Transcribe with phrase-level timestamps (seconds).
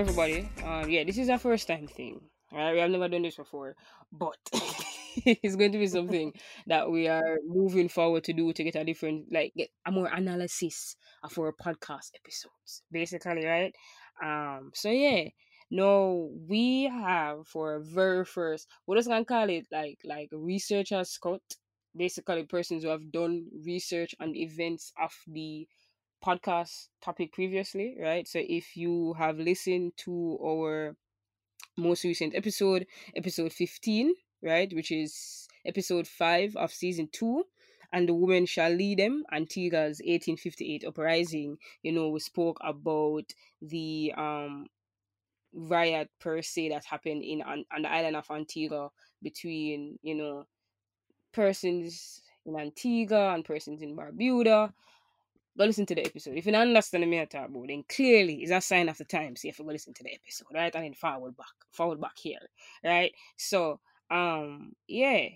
[0.00, 0.48] everybody.
[0.64, 2.22] Um, yeah, this is our first time thing.
[2.50, 3.76] Right, we have never done this before,
[4.10, 4.38] but
[5.26, 6.32] it's going to be something
[6.66, 10.08] that we are moving forward to do to get a different, like, get a more
[10.10, 13.74] analysis of our podcast episodes, basically, right?
[14.24, 15.28] Um, so yeah,
[15.70, 21.18] no, we have for our very first, we're just gonna call it like like Researcher's
[21.22, 21.42] Cut,
[21.94, 25.68] basically persons who have done research on events of the
[26.24, 28.26] podcast topic previously, right?
[28.26, 30.96] So if you have listened to our
[31.76, 37.44] most recent episode, episode 15, right, which is episode 5 of season 2,
[37.92, 44.12] and the women shall lead them, Antigua's 1858 uprising, you know, we spoke about the
[44.16, 44.66] um
[45.52, 48.90] riot per se that happened in on, on the island of Antigua
[49.22, 50.46] between, you know,
[51.32, 54.72] persons in Antigua and persons in Barbuda
[55.60, 56.36] go listen to the episode.
[56.36, 59.42] If you don't understand me at all, then clearly it's a sign of the times.
[59.42, 60.74] So you have to go listen to the episode, right?
[60.74, 62.40] And then forward back, forward back here,
[62.82, 63.12] right?
[63.36, 63.80] So,
[64.10, 65.28] um, yeah,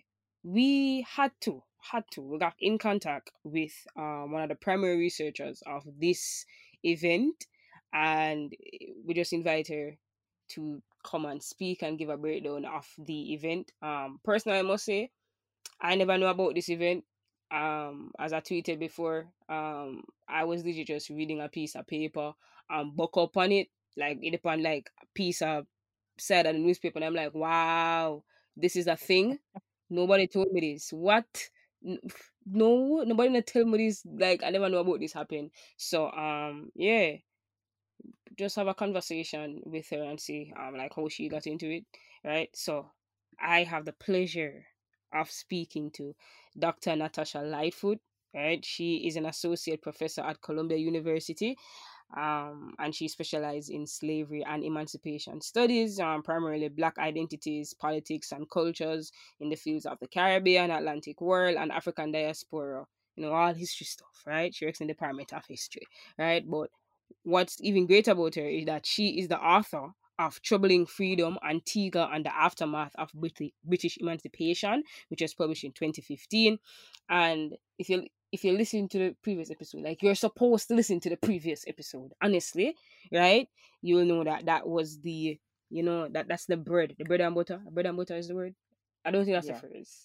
[0.43, 2.23] we had to, had to.
[2.23, 6.47] We got in contact with um one of the primary researchers of this
[6.83, 7.45] event,
[7.93, 8.53] and
[9.07, 9.97] we just invite her
[10.51, 13.73] to come and speak and give a breakdown of the event.
[13.83, 15.11] Um, personally, I must say,
[15.81, 17.05] I never know about this event
[17.55, 22.33] um as I tweeted before, um I was literally just reading a piece of paper
[22.71, 25.67] and book up on it, like it upon like a piece of
[26.19, 28.25] said in the newspaper and I'm like, wow,
[28.57, 29.39] this is a thing.
[29.91, 30.93] Nobody told me this.
[30.93, 31.27] What?
[32.47, 34.03] No, nobody not tell me this.
[34.07, 35.51] Like I never know about this happen.
[35.77, 37.17] So um yeah.
[38.37, 41.85] Just have a conversation with her and see um like how she got into it.
[42.25, 42.51] Right.
[42.55, 42.91] So
[43.41, 44.67] I have the pleasure
[45.15, 46.15] of speaking to
[46.59, 46.97] Dr.
[46.97, 47.99] Natasha Lightfoot.
[48.35, 51.57] Right, she is an associate professor at Columbia University,
[52.17, 58.51] um, and she specializes in slavery and emancipation studies, um, primarily Black identities, politics, and
[58.51, 62.85] cultures in the fields of the Caribbean, Atlantic world, and African diaspora.
[63.15, 64.53] You know, all history stuff, right?
[64.53, 65.87] She works in the Department of History,
[66.19, 66.43] right?
[66.49, 66.71] But
[67.23, 72.11] what's even great about her is that she is the author of Troubling Freedom, Antigua,
[72.13, 73.11] and the Aftermath of
[73.65, 76.59] British Emancipation, which was published in 2015.
[77.09, 80.99] And if you if you listen to the previous episode, like you're supposed to listen
[80.99, 82.75] to the previous episode, honestly,
[83.13, 83.49] right?
[83.81, 85.39] You will know that that was the,
[85.71, 87.61] you know, that that's the bread, the bread and butter.
[87.71, 88.57] Bread and butter is the word.
[89.05, 89.55] I don't think that's yeah.
[89.55, 89.99] the phrase,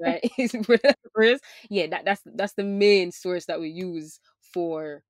[0.00, 0.20] right?
[0.38, 1.40] it's bread and phrase.
[1.70, 4.20] Yeah, that that's that's the main source that we use
[4.54, 5.02] for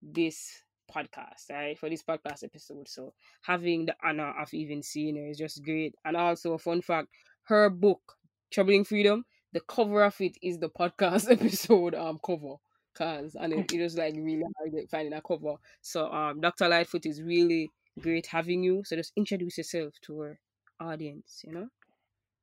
[0.00, 0.62] this
[0.92, 1.78] podcast, right?
[1.78, 2.88] For this podcast episode.
[2.88, 3.12] So
[3.42, 5.94] having the honor of even seeing her is just great.
[6.04, 7.08] And also a fun fact,
[7.44, 8.16] her book,
[8.52, 12.56] Troubling Freedom, the cover of it is the podcast episode um cover.
[12.94, 15.54] Cause and it, it was like really hard finding a cover.
[15.82, 16.68] So um Dr.
[16.68, 17.70] Lightfoot is really
[18.00, 18.82] great having you.
[18.84, 20.38] So just introduce yourself to our
[20.80, 21.68] audience, you know?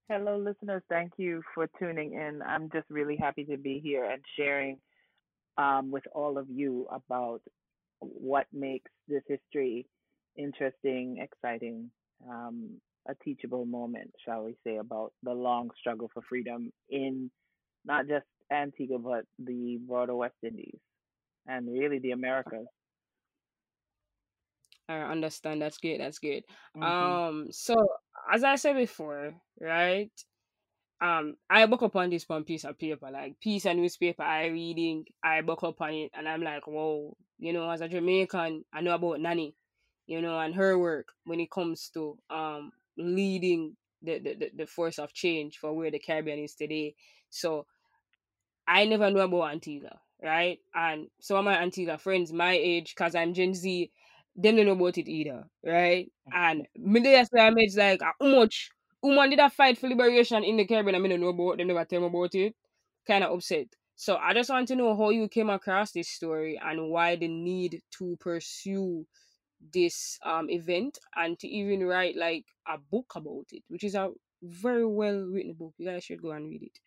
[0.10, 0.84] Hello, listeners.
[0.90, 2.42] Thank you for tuning in.
[2.46, 4.78] I'm just really happy to be here and sharing
[5.58, 7.42] um, with all of you about
[8.02, 9.88] what makes this history
[10.38, 11.90] interesting, exciting,
[12.30, 12.70] um,
[13.08, 17.32] a teachable moment, shall we say, about the long struggle for freedom in
[17.86, 20.80] not just Antigua, but the broader West Indies
[21.48, 22.68] and really the Americas.
[24.88, 25.62] I understand.
[25.62, 26.00] That's good.
[26.00, 26.44] That's good.
[26.78, 26.84] Mm-hmm.
[26.84, 27.76] Um, so
[28.32, 30.12] as I said before, right?
[31.02, 34.48] Um I book up on this one piece of paper, like piece of newspaper I
[34.48, 38.66] reading, I book up on it and I'm like, whoa, you know, as a Jamaican,
[38.74, 39.56] I know about Nanny,
[40.08, 45.00] you know, and her work when it comes to um leading the, the, the force
[45.00, 46.96] of change for where the Caribbean is today.
[47.30, 47.66] So
[48.68, 50.60] I never knew about Antigua, right?
[50.74, 53.92] And some of my Antigua friends, my age, cause I'm Gen Z,
[54.36, 56.12] them don't know about it either, right?
[56.34, 58.70] And me they say I'm like how much
[59.02, 60.96] woman did a fight for liberation in the Caribbean.
[60.96, 62.56] I mean, I know about them, never tell me about it.
[63.08, 63.68] Kind of upset.
[63.96, 67.28] So I just want to know how you came across this story and why the
[67.28, 69.06] need to pursue
[69.74, 74.10] this um event and to even write like a book about it, which is a
[74.42, 75.74] very well written book.
[75.78, 76.80] You guys should go and read it.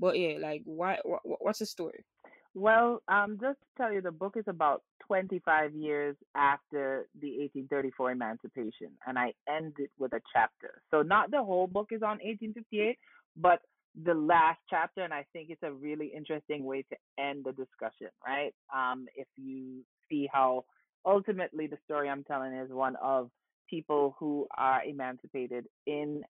[0.00, 0.98] But yeah, like why?
[1.04, 2.04] what's the story?
[2.54, 8.12] Well, um, just to tell you, the book is about 25 years after the 1834
[8.12, 10.82] emancipation, and I end it with a chapter.
[10.90, 12.98] So, not the whole book is on 1858,
[13.36, 13.60] but
[14.04, 18.08] the last chapter, and I think it's a really interesting way to end the discussion,
[18.26, 18.54] right?
[18.74, 20.64] Um, if you see how
[21.06, 23.30] ultimately the story I'm telling is one of
[23.68, 26.22] people who are emancipated in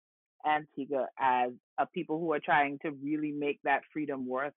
[0.47, 4.55] Antigua as a people who are trying to really make that freedom worth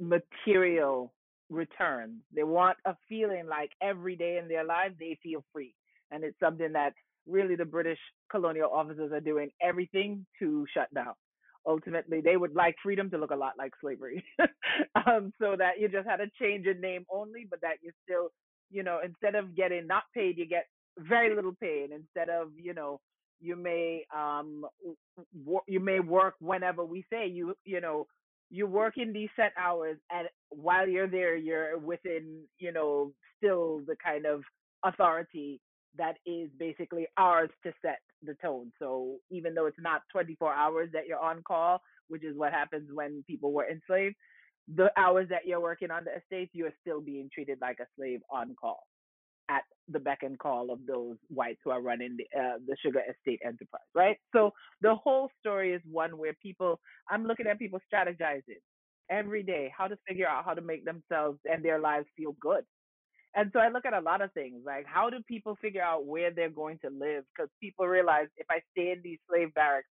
[0.00, 1.12] material
[1.50, 2.22] returns.
[2.34, 5.74] They want a feeling like every day in their lives they feel free.
[6.10, 6.94] and it's something that
[7.26, 7.98] really the British
[8.30, 11.14] colonial officers are doing everything to shut down.
[11.66, 14.24] Ultimately, they would like freedom to look a lot like slavery,
[15.06, 18.30] um, so that you just had a change in name only, but that you still,
[18.70, 20.66] you know, instead of getting not paid, you get
[20.98, 23.00] very little pay, and instead of, you know,
[23.40, 24.64] you may um
[25.66, 28.06] you may work whenever we say you you know
[28.50, 33.80] you work in these set hours and while you're there you're within you know still
[33.86, 34.42] the kind of
[34.84, 35.60] authority
[35.96, 38.72] that is basically ours to set the tone.
[38.78, 42.88] So even though it's not 24 hours that you're on call which is what happens
[42.92, 44.16] when people were enslaved
[44.76, 48.20] the hours that you're working on the estates you're still being treated like a slave
[48.30, 48.86] on call
[49.48, 53.00] at the beck and call of those whites who are running the uh, the sugar
[53.08, 54.16] estate enterprise, right?
[54.34, 54.52] So
[54.82, 56.80] the whole story is one where people,
[57.10, 58.60] I'm looking at people strategizing
[59.10, 62.64] every day how to figure out how to make themselves and their lives feel good.
[63.34, 66.06] And so I look at a lot of things like how do people figure out
[66.06, 67.24] where they're going to live?
[67.34, 69.88] Because people realize if I stay in these slave barracks,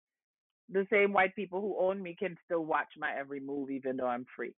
[0.71, 4.06] the same white people who own me can still watch my every move even though
[4.06, 4.55] I'm free.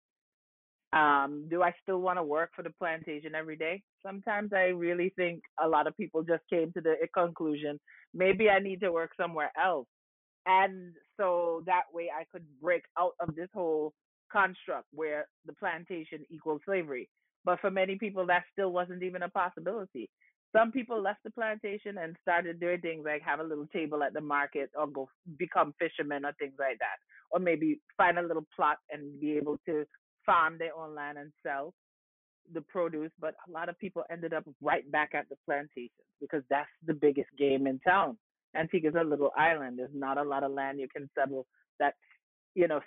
[0.92, 3.82] Um, do I still want to work for the plantation every day?
[4.04, 7.78] Sometimes I really think a lot of people just came to the conclusion
[8.16, 9.86] maybe I need to work somewhere else.
[10.46, 13.92] And so that way I could break out of this whole
[14.32, 17.08] construct where the plantation equals slavery.
[17.44, 20.08] But for many people, that still wasn't even a possibility.
[20.56, 24.14] Some people left the plantation and started doing things like have a little table at
[24.14, 26.96] the market or go become fishermen or things like that.
[27.30, 29.84] Or maybe find a little plot and be able to
[30.26, 31.72] farm their own land and sell
[32.52, 35.90] the produce, but a lot of people ended up right back at the plantations
[36.20, 38.16] because that's the biggest game in town.
[38.56, 39.78] Antigua is a little island.
[39.78, 41.46] There's not a lot of land you can settle
[41.78, 41.96] that's,
[42.54, 42.80] you know,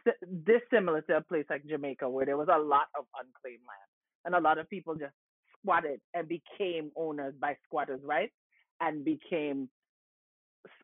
[0.45, 3.89] dissimilar to a place like Jamaica where there was a lot of unclaimed land.
[4.25, 5.13] And a lot of people just
[5.61, 8.33] squatted and became owners by squatters' rights
[8.81, 9.69] and became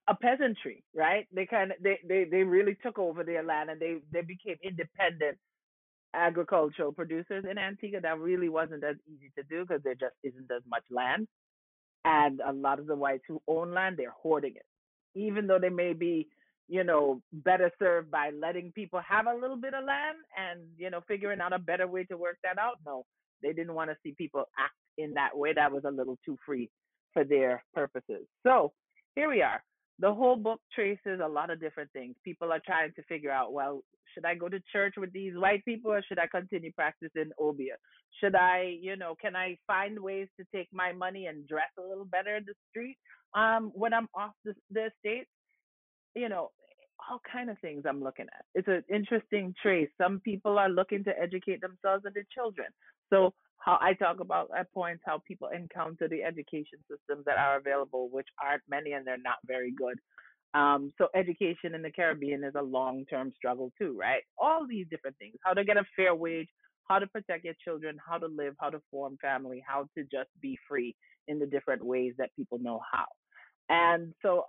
[0.08, 1.28] a peasantry, right?
[1.34, 4.58] They kind of they, they they really took over their land and they they became
[4.64, 5.38] independent
[6.16, 10.50] agricultural producers in Antigua, that really wasn't as easy to do because there just isn't
[10.56, 11.28] as much land.
[12.04, 14.66] And a lot of the whites who own land, they're hoarding it.
[15.16, 16.28] Even though they may be,
[16.68, 20.90] you know, better served by letting people have a little bit of land and, you
[20.90, 22.78] know, figuring out a better way to work that out.
[22.86, 23.06] No,
[23.42, 25.54] they didn't want to see people act in that way.
[25.54, 26.70] That was a little too free
[27.14, 28.28] for their purposes.
[28.46, 28.74] So
[29.16, 29.64] here we are
[30.00, 32.16] the whole book traces a lot of different things.
[32.24, 33.82] People are trying to figure out, well,
[34.14, 37.76] should I go to church with these white people or should I continue practicing obeah?
[38.22, 41.82] Should I, you know, can I find ways to take my money and dress a
[41.82, 42.98] little better in the street
[43.34, 44.90] um, when I'm off the, the?
[46.16, 46.52] You know,
[47.10, 48.46] all kind of things I'm looking at.
[48.54, 49.90] It's an interesting trace.
[50.02, 52.68] Some people are looking to educate themselves and their children.
[53.10, 57.58] So how I talk about at points how people encounter the education systems that are
[57.58, 60.00] available, which aren't many and they're not very good.
[60.54, 64.22] Um, so education in the Caribbean is a long-term struggle too, right?
[64.38, 66.48] All these different things: how to get a fair wage,
[66.88, 70.30] how to protect your children, how to live, how to form family, how to just
[70.42, 70.96] be free
[71.28, 73.06] in the different ways that people know how.
[73.68, 74.46] And so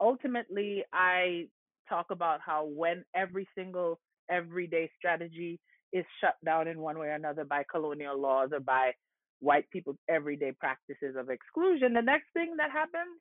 [0.00, 1.46] ultimately, I
[1.88, 5.60] talk about how when every single everyday strategy
[5.92, 8.92] is shut down in one way or another by colonial laws or by
[9.40, 13.20] white people's everyday practices of exclusion, the next thing that happens,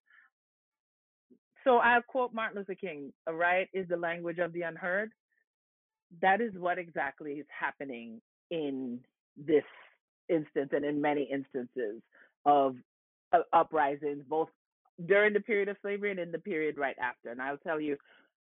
[1.63, 5.11] so I'll quote Martin Luther King, right, is the language of the unheard.
[6.21, 8.99] That is what exactly is happening in
[9.35, 9.65] this
[10.29, 12.01] instance and in many instances
[12.45, 12.75] of
[13.33, 14.47] uh, uprisings, both
[15.07, 17.31] during the period of slavery and in the period right after.
[17.31, 17.97] And I'll tell you,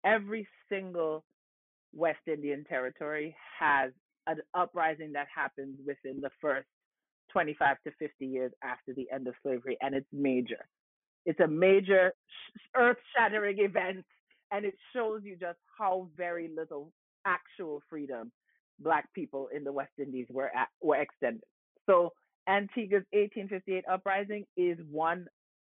[0.05, 1.23] every single
[1.93, 3.91] West Indian Territory has
[4.27, 6.67] an uprising that happens within the first
[7.31, 10.67] 25 to 50 years after the end of slavery, and it's major.
[11.25, 12.13] It's a major
[12.75, 14.05] earth shattering event,
[14.51, 16.91] and it shows you just how very little
[17.25, 18.31] actual freedom
[18.79, 21.43] Black people in the West Indies were, at, were extended.
[21.85, 22.13] So,
[22.47, 25.27] Antigua's 1858 uprising is one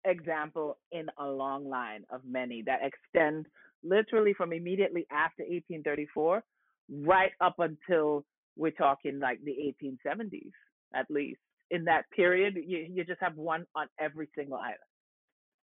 [0.05, 3.47] example in a long line of many that extend
[3.83, 6.43] literally from immediately after 1834
[6.91, 8.25] right up until
[8.57, 10.53] we're talking like the 1870s
[10.95, 11.41] at least.
[11.71, 14.79] In that period you, you just have one on every single island.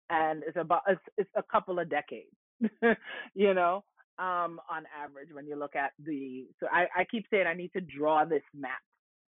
[0.09, 2.35] And it's about it's, it's a couple of decades
[3.35, 3.83] you know
[4.19, 7.73] um on average when you look at the so I, I keep saying i need
[7.75, 8.81] to draw this map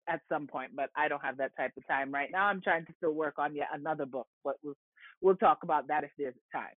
[0.09, 2.85] at some point but i don't have that type of time right now i'm trying
[2.85, 4.75] to still work on yet another book but we'll
[5.21, 6.75] we'll talk about that if there's time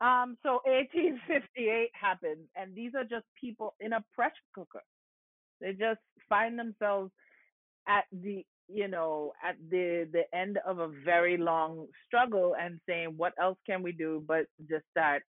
[0.00, 4.82] um, so 1858 happens, and these are just people in a pressure cooker.
[5.60, 7.10] They just find themselves
[7.88, 13.14] at the you know, at the the end of a very long struggle and saying,
[13.16, 15.24] what else can we do but just start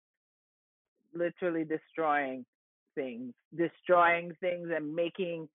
[1.13, 2.45] literally destroying
[2.93, 5.49] things, destroying things and making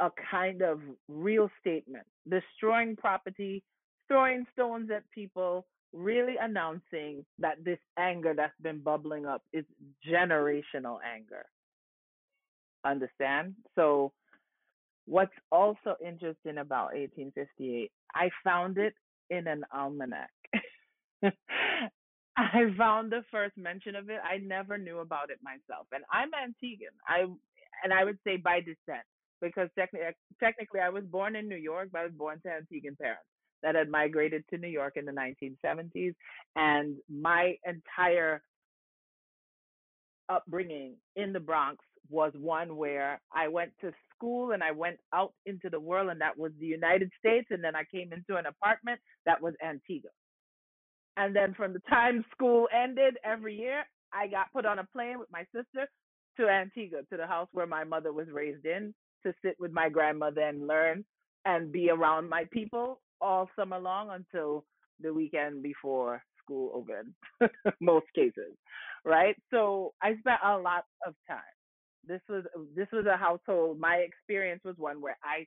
[0.00, 3.62] a kind of real statement, destroying property,
[4.08, 9.64] throwing stones at people, really announcing that this anger that's been bubbling up is
[10.08, 11.44] generational anger.
[12.84, 13.54] Understand?
[13.76, 14.12] So,
[15.06, 18.94] what's also interesting about 1858, I found it
[19.28, 20.30] in an almanac.
[22.36, 24.20] I found the first mention of it.
[24.24, 26.96] I never knew about it myself, and I'm Antiguan.
[27.06, 27.26] I
[27.84, 29.04] and I would say by descent
[29.40, 32.48] because technically, uh, technically, I was born in New York, but I was born to
[32.48, 33.24] Antiguan parents
[33.62, 36.14] that had migrated to New York in the 1970s,
[36.56, 38.42] and my entire
[40.30, 45.32] upbringing in the Bronx was one where I went to school and I went out
[45.46, 48.46] into the world, and that was the United States, and then I came into an
[48.46, 50.10] apartment that was Antigua.
[51.16, 55.18] And then from the time school ended every year, I got put on a plane
[55.18, 55.86] with my sister
[56.38, 59.88] to Antigua, to the house where my mother was raised in, to sit with my
[59.88, 61.04] grandmother and learn
[61.44, 64.64] and be around my people all summer long until
[65.00, 67.14] the weekend before school opened,
[67.80, 68.56] most cases,
[69.04, 69.36] right?
[69.50, 71.38] So I spent a lot of time.
[72.06, 73.78] This was this was a household.
[73.78, 75.46] My experience was one where I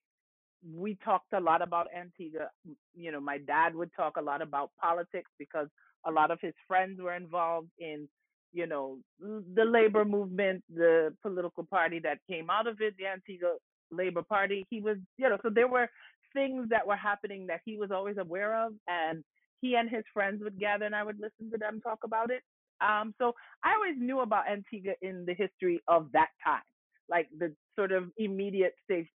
[0.72, 2.50] we talked a lot about Antigua.
[2.96, 5.68] You know, my dad would talk a lot about politics because
[6.06, 8.08] a lot of his friends were involved in,
[8.54, 13.56] you know, the labor movement, the political party that came out of it, the Antigua
[13.92, 14.66] Labor Party.
[14.70, 15.90] He was, you know, so there were
[16.34, 19.24] things that were happening that he was always aware of, and
[19.62, 22.42] he and his friends would gather, and I would listen to them talk about it.
[22.82, 23.34] Um, so
[23.64, 26.62] I always knew about Antigua in the history of that time,
[27.10, 29.10] like the sort of immediate, say,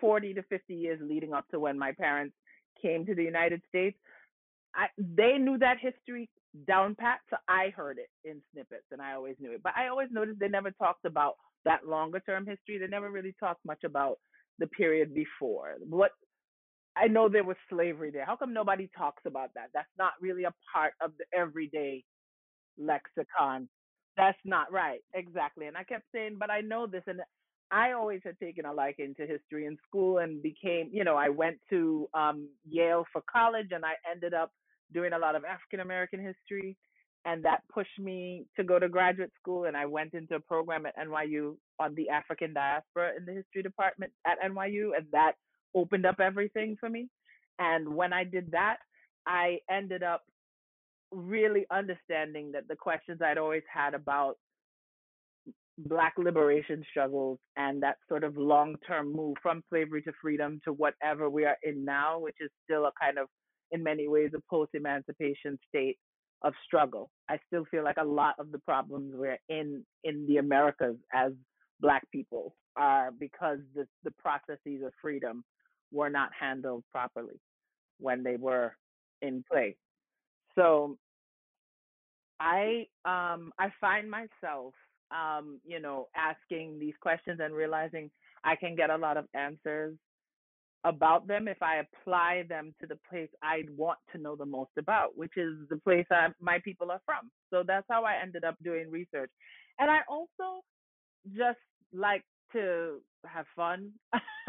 [0.00, 2.34] 40 to 50 years leading up to when my parents
[2.80, 3.98] came to the United States.
[4.74, 6.28] I, they knew that history
[6.66, 9.62] down pat, so I heard it in snippets, and I always knew it.
[9.62, 11.34] But I always noticed they never talked about
[11.64, 12.78] that longer term history.
[12.78, 14.18] They never really talked much about
[14.58, 15.76] the period before.
[15.88, 16.12] What
[16.96, 18.24] I know there was slavery there.
[18.26, 19.68] How come nobody talks about that?
[19.72, 22.04] That's not really a part of the everyday
[22.78, 23.68] lexicon.
[24.16, 25.00] That's not right.
[25.14, 25.66] Exactly.
[25.66, 27.02] And I kept saying, but I know this.
[27.06, 27.20] And
[27.70, 31.28] I always had taken a liking to history in school and became, you know, I
[31.28, 34.50] went to um, Yale for college and I ended up
[34.92, 36.76] doing a lot of African American history.
[37.26, 39.64] And that pushed me to go to graduate school.
[39.64, 43.62] And I went into a program at NYU on the African diaspora in the history
[43.62, 44.96] department at NYU.
[44.96, 45.32] And that
[45.74, 47.08] opened up everything for me.
[47.58, 48.78] And when I did that,
[49.26, 50.22] I ended up
[51.12, 54.36] really understanding that the questions I'd always had about
[55.78, 60.72] black liberation struggles and that sort of long term move from slavery to freedom to
[60.72, 63.28] whatever we are in now, which is still a kind of,
[63.72, 65.98] in many ways, a post emancipation state
[66.42, 67.10] of struggle.
[67.28, 71.32] I still feel like a lot of the problems we're in in the Americas as
[71.80, 75.44] black people are because the, the processes of freedom
[75.92, 77.40] were not handled properly
[77.98, 78.74] when they were
[79.22, 79.76] in play.
[80.54, 80.96] So
[82.38, 84.74] I um I find myself
[85.10, 88.10] um, you know, asking these questions and realizing
[88.44, 89.94] I can get a lot of answers
[90.84, 94.70] about them if I apply them to the place I want to know the most
[94.78, 96.06] about, which is the place
[96.40, 97.30] my people are from.
[97.50, 99.30] So that's how I ended up doing research.
[99.78, 100.62] And I also
[101.36, 101.58] just
[101.92, 103.92] like to have fun.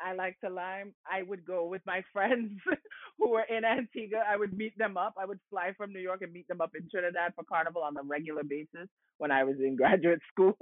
[0.00, 0.94] I like to lime.
[1.10, 2.60] I would go with my friends
[3.18, 4.22] who were in Antigua.
[4.28, 5.14] I would meet them up.
[5.18, 7.96] I would fly from New York and meet them up in Trinidad for carnival on
[7.96, 10.56] a regular basis when I was in graduate school.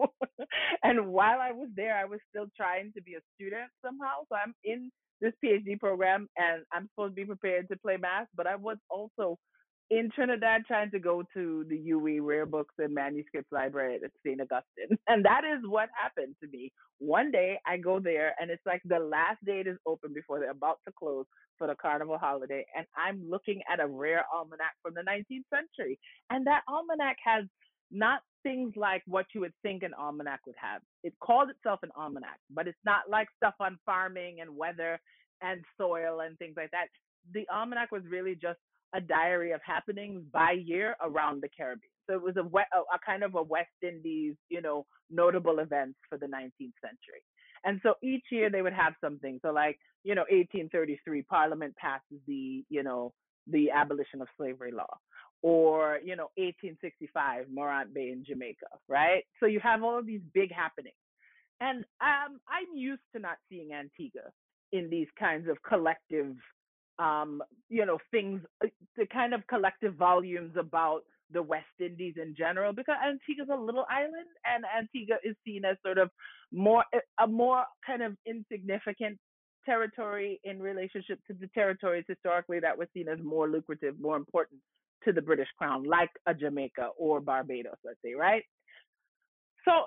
[0.82, 4.22] and while I was there, I was still trying to be a student somehow.
[4.28, 4.90] So I'm in
[5.20, 8.76] this PhD program and I'm supposed to be prepared to play math, but I was
[8.90, 9.38] also
[9.90, 14.40] in Trinidad trying to go to the UWI Rare Books and Manuscripts Library at St.
[14.40, 14.98] Augustine.
[15.08, 16.72] And that is what happened to me.
[16.98, 20.40] One day I go there and it's like the last day it is open before
[20.40, 21.26] they're about to close
[21.58, 22.64] for the carnival holiday.
[22.76, 25.98] And I'm looking at a rare almanac from the 19th century.
[26.30, 27.44] And that almanac has
[27.90, 30.82] not things like what you would think an almanac would have.
[31.02, 35.00] It called itself an almanac, but it's not like stuff on farming and weather
[35.42, 36.86] and soil and things like that.
[37.32, 38.60] The almanac was really just
[38.94, 41.90] a diary of happenings by year around the Caribbean.
[42.08, 46.18] So it was a, a, kind of a West Indies, you know, notable events for
[46.18, 47.24] the 19th century.
[47.64, 49.40] And so each year they would have something.
[49.42, 53.12] So like, you know, 1833, Parliament passes the, you know,
[53.46, 54.98] the abolition of slavery law.
[55.44, 59.24] Or, you know, 1865, Morant Bay in Jamaica, right?
[59.40, 60.96] So you have all of these big happenings.
[61.60, 64.32] And um, I'm used to not seeing Antigua
[64.72, 66.34] in these kinds of collective,
[66.98, 72.34] um, you know, things, uh, the kind of collective volumes about the West Indies in
[72.34, 76.08] general, because Antigua is a little island, and Antigua is seen as sort of
[76.52, 76.84] more
[77.22, 79.18] a more kind of insignificant
[79.66, 84.60] territory in relationship to the territories historically that were seen as more lucrative, more important
[85.04, 88.44] to the British Crown, like a Jamaica or Barbados, let's say, right?
[89.64, 89.86] So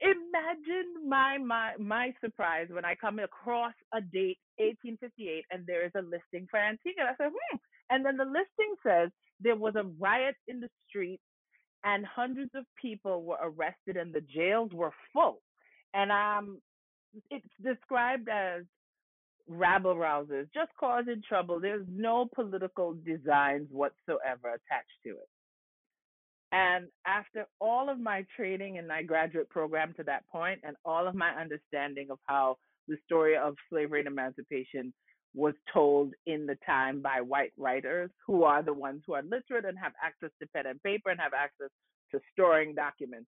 [0.00, 5.92] imagine my my my surprise when I come across a date 1858 and there is
[5.96, 7.04] a listing for Antigua.
[7.10, 7.56] I said, hmm.
[7.90, 9.10] And then the listing says
[9.40, 11.20] there was a riot in the street
[11.84, 15.42] and hundreds of people were arrested and the jails were full.
[15.94, 16.60] And um
[17.30, 18.64] it's described as
[19.48, 21.60] rabble rousers, just causing trouble.
[21.60, 25.28] There's no political designs whatsoever attached to it.
[26.52, 31.06] And after all of my training in my graduate program to that point, and all
[31.06, 32.56] of my understanding of how
[32.88, 34.92] the story of slavery and emancipation
[35.34, 39.66] was told in the time by white writers who are the ones who are literate
[39.66, 41.68] and have access to pen and paper and have access
[42.10, 43.28] to storing documents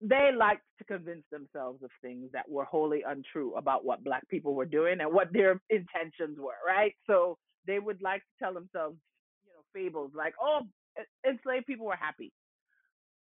[0.00, 4.54] they liked to convince themselves of things that were wholly untrue about what black people
[4.54, 6.94] were doing and what their intentions were, right?
[7.06, 8.96] So they would like to tell themselves,
[9.44, 10.60] you know, fables like, oh,
[11.26, 12.32] enslaved people were happy,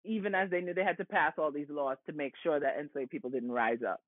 [0.03, 2.77] even as they knew they had to pass all these laws to make sure that
[2.77, 4.01] enslaved people didn't rise up,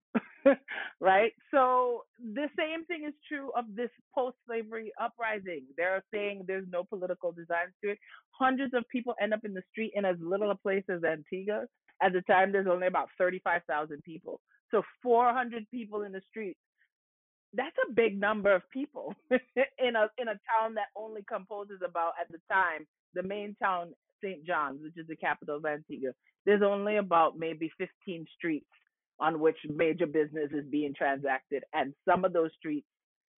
[1.00, 1.32] right?
[1.52, 5.64] So the same thing is true of this post-slavery uprising.
[5.78, 8.00] They're saying there's no political designs to it.
[8.32, 11.66] Hundreds of people end up in the street in as little a place as Antigua
[12.02, 14.40] at the time, there's only about 35,000 people.
[14.72, 16.60] So 400 people in the streets.
[17.54, 22.14] That's a big number of people in a in a town that only composes about
[22.20, 23.94] at the time the main town
[24.24, 24.46] St.
[24.46, 26.12] John's, which is the capital of Antigua.
[26.46, 28.68] There's only about maybe 15 streets
[29.20, 32.88] on which major business is being transacted, and some of those streets,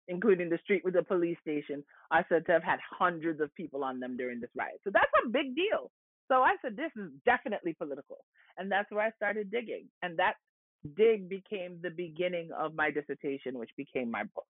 [0.09, 3.85] including the street with the police station, are said to have had hundreds of people
[3.85, 4.81] on them during this riot.
[4.85, 5.91] So that's a big deal.
[6.29, 8.19] So I said, this is definitely political.
[8.57, 9.87] And that's where I started digging.
[10.03, 10.35] And that
[10.97, 14.47] dig became the beginning of my dissertation, which became my book.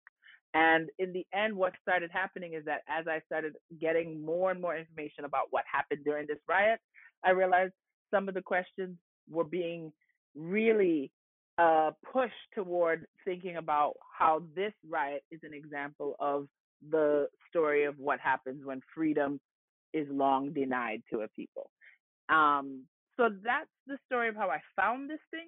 [0.54, 4.62] And in the end, what started happening is that as I started getting more and
[4.62, 6.80] more information about what happened during this riot,
[7.24, 7.74] I realized
[8.12, 8.98] some of the questions
[9.30, 9.92] were being
[10.36, 11.12] really
[11.58, 16.48] uh, pushed toward thinking about how this riot is an example of
[16.92, 19.40] the story of what happens when freedom
[19.94, 21.70] is long denied to a people.
[22.30, 22.84] Um,
[23.16, 25.48] so that's the story of how I found this thing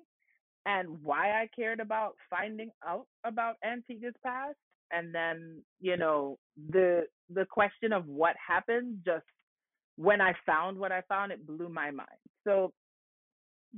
[0.66, 4.58] and why I cared about finding out about Antigua's past.
[4.92, 6.38] And then, you know,
[6.72, 9.26] the the question of what happened just
[9.98, 12.08] when I found what I found, it blew my mind.
[12.44, 12.74] So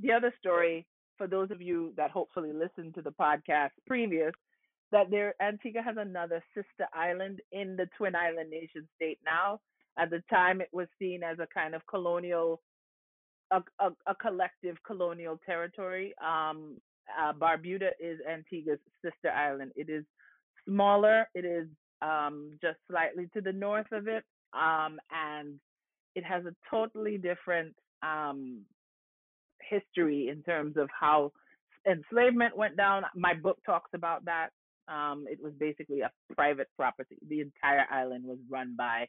[0.00, 0.86] the other story,
[1.18, 4.32] for those of you that hopefully listened to the podcast previous,
[4.90, 9.60] that there Antigua has another sister island in the Twin Island nation state now.
[9.98, 12.60] At the time, it was seen as a kind of colonial
[13.50, 16.14] a, a, a collective colonial territory.
[16.24, 16.78] Um,
[17.20, 19.72] uh, Barbuda is Antigua's sister island.
[19.76, 20.04] It is
[20.66, 21.28] smaller.
[21.34, 21.68] It is
[22.00, 24.24] um, just slightly to the north of it,
[24.54, 25.58] um, and
[26.14, 28.62] it has a totally different um,
[29.60, 31.32] history in terms of how
[31.88, 33.04] enslavement went down.
[33.14, 34.48] My book talks about that.
[34.88, 37.16] Um, it was basically a private property.
[37.28, 39.06] The entire island was run by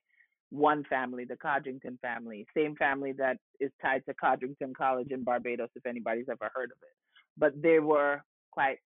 [0.54, 5.70] one family, the Codrington family, same family that is tied to Codrington College in Barbados,
[5.76, 6.96] if anybody's ever heard of it.
[7.36, 8.78] But they were quite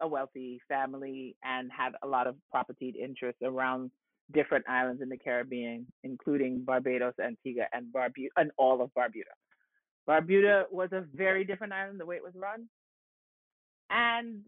[0.00, 3.92] a wealthy family and had a lot of property interests around
[4.32, 9.34] different islands in the Caribbean, including Barbados, Antigua, and Barbuda, and all of Barbuda.
[10.08, 12.68] Barbuda was a very different island the way it was run,
[13.88, 14.40] and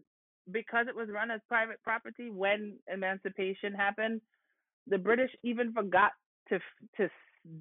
[0.51, 4.19] because it was run as private property when emancipation happened,
[4.87, 6.11] the British even forgot
[6.49, 6.59] to
[6.97, 7.09] to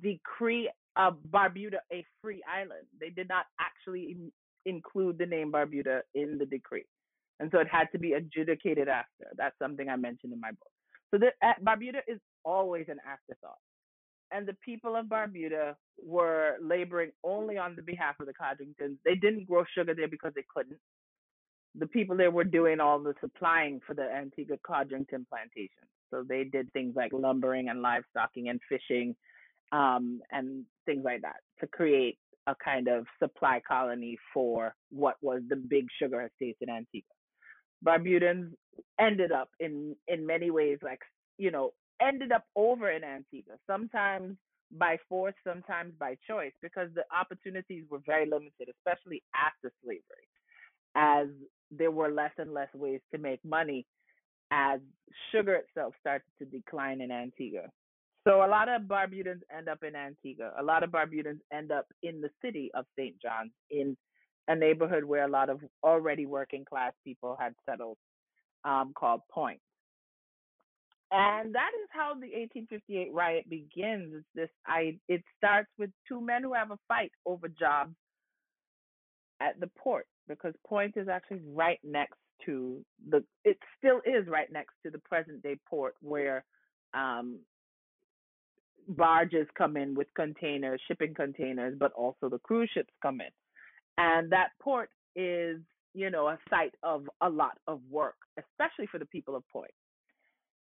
[0.03, 2.87] decree uh, Barbuda a free island.
[3.01, 4.33] They did not actually in,
[4.65, 6.85] include the name Barbuda in the decree,
[7.41, 9.27] and so it had to be adjudicated after.
[9.37, 10.71] That's something I mentioned in my book.
[11.11, 13.59] So the, uh, Barbuda is always an afterthought,
[14.33, 18.97] and the people of Barbuda were laboring only on the behalf of the Codringtons.
[19.05, 20.79] They didn't grow sugar there because they couldn't.
[21.79, 25.91] The people there were doing all the supplying for the Antigua Codrington plantations.
[26.11, 29.15] So they did things like lumbering and livestocking and fishing
[29.73, 35.43] um, and things like that to create a kind of supply colony for what was
[35.49, 37.03] the big sugar estates in Antigua.
[37.85, 38.53] Barbudans
[39.01, 41.01] ended up in in many ways like
[41.39, 44.37] you know ended up over in Antigua sometimes
[44.73, 50.29] by force sometimes by choice because the opportunities were very limited especially after slavery
[50.95, 51.29] as
[51.71, 53.87] there were less and less ways to make money
[54.51, 54.81] as
[55.33, 57.69] sugar itself started to decline in Antigua.
[58.27, 60.53] So a lot of Barbudans end up in Antigua.
[60.59, 63.15] A lot of Barbudans end up in the city of St.
[63.23, 63.97] John's, in
[64.49, 67.97] a neighborhood where a lot of already working class people had settled,
[68.65, 69.61] um, called Point.
[71.13, 74.13] And that is how the 1858 riot begins.
[74.13, 77.95] It's this I it starts with two men who have a fight over jobs
[79.41, 84.53] at the port because Point is actually right next to the it still is right
[84.53, 86.45] next to the present day port where
[86.95, 87.39] um
[88.89, 93.31] barges come in with containers, shipping containers, but also the cruise ships come in.
[93.99, 95.61] And that port is,
[95.95, 99.71] you know, a site of a lot of work, especially for the people of Port.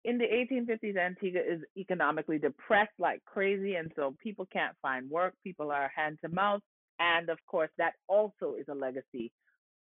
[0.05, 5.35] In the 1850s, Antigua is economically depressed like crazy, and so people can't find work.
[5.45, 6.63] People are hand to mouth.
[7.01, 9.31] And of course, that also is a legacy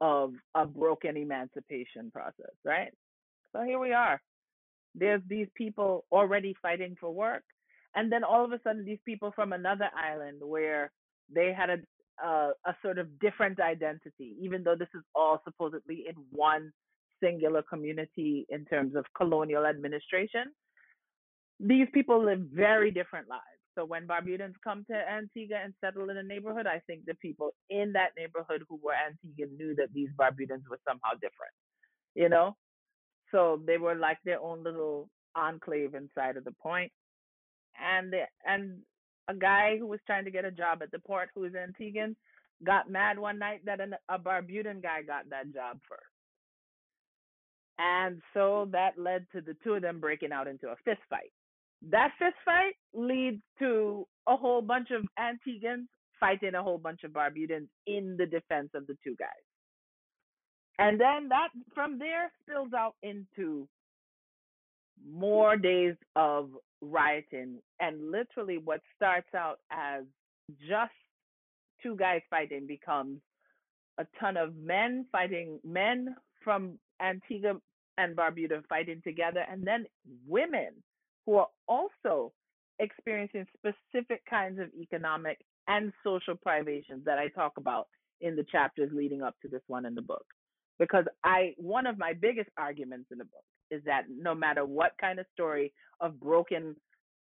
[0.01, 2.91] of a broken emancipation process, right?
[3.53, 4.21] So here we are.
[4.95, 7.43] There's these people already fighting for work
[7.97, 10.91] and then all of a sudden these people from another island where
[11.33, 11.77] they had a
[12.23, 16.71] a, a sort of different identity even though this is all supposedly in one
[17.21, 20.45] singular community in terms of colonial administration
[21.59, 26.17] these people live very different lives so when barbudans come to antigua and settle in
[26.17, 30.09] a neighborhood i think the people in that neighborhood who were antiguan knew that these
[30.19, 31.53] barbudans were somehow different
[32.15, 32.55] you know
[33.31, 36.91] so they were like their own little enclave inside of the point.
[37.79, 38.79] and the, and
[39.29, 42.15] a guy who was trying to get a job at the port who was Antiguan
[42.65, 46.03] got mad one night that an, a Barbudan guy got that job first.
[47.79, 51.31] And so that led to the two of them breaking out into a fist fight.
[51.89, 55.87] That fist fight leads to a whole bunch of Antiguans
[56.19, 59.29] fighting a whole bunch of Barbudans in the defense of the two guys.
[60.79, 63.67] And then that from there spills out into
[65.11, 66.49] more days of
[66.81, 70.03] rioting and literally what starts out as
[70.67, 70.91] just
[71.81, 73.19] two guys fighting becomes
[73.99, 77.59] a ton of men fighting men from Antigua
[77.97, 79.85] and Barbuda fighting together and then
[80.27, 80.71] women
[81.27, 82.31] who are also
[82.79, 85.37] experiencing specific kinds of economic
[85.67, 87.87] and social privations that I talk about
[88.21, 90.25] in the chapters leading up to this one in the book
[90.79, 94.93] because I one of my biggest arguments in the book is that no matter what
[94.99, 96.75] kind of story of broken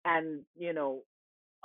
[0.04, 1.02] and you know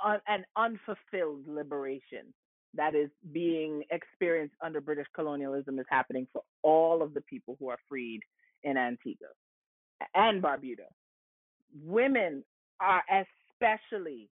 [0.04, 2.34] un, and unfulfilled liberation
[2.74, 7.68] that is being experienced under British colonialism is happening for all of the people who
[7.68, 8.20] are freed
[8.64, 9.28] in Antigua
[10.14, 10.88] and Barbuda.
[11.74, 12.44] Women
[12.80, 14.28] are especially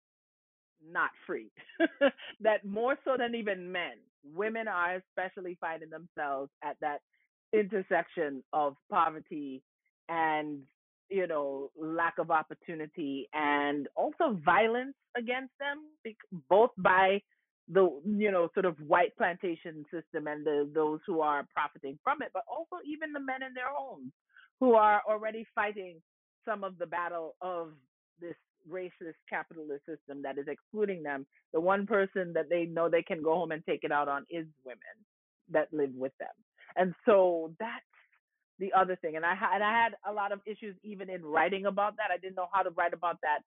[0.84, 1.50] not free.
[2.40, 3.94] that more so than even men,
[4.34, 7.00] women are especially finding themselves at that
[7.52, 9.62] intersection of poverty
[10.08, 10.60] and
[11.10, 15.84] you know lack of opportunity and also violence against them
[16.50, 17.20] both by
[17.68, 22.20] the you know sort of white plantation system and the those who are profiting from
[22.22, 24.12] it but also even the men in their homes
[24.60, 25.96] who are already fighting
[26.44, 27.72] some of the battle of
[28.20, 28.34] this
[28.70, 33.22] racist capitalist system that is excluding them the one person that they know they can
[33.22, 34.78] go home and take it out on is women
[35.50, 36.28] that live with them
[36.76, 37.84] and so that's
[38.58, 39.16] the other thing.
[39.16, 42.10] And I and I had a lot of issues even in writing about that.
[42.12, 43.40] I didn't know how to write about that,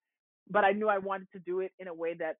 [0.49, 2.37] but I knew I wanted to do it in a way that